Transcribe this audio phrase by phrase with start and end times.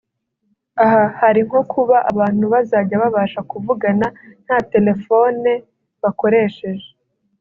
[0.83, 4.07] Aha hari nko kuba abantu bazajya babasha kuvugana
[4.43, 5.49] nta telephone
[6.01, 6.87] bakoresheje